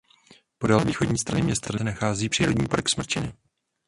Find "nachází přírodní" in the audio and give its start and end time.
1.83-2.67